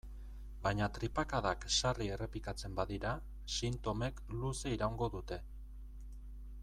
Baina 0.61 0.85
tripakadak 0.93 1.67
sarri 1.75 2.07
errepikatzen 2.15 2.77
badira, 2.79 3.13
sintomek 3.59 4.25
luze 4.39 4.75
iraungo 4.79 5.11
dute. 5.19 5.39